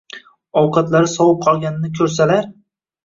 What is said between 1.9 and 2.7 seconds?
ko‘rsalar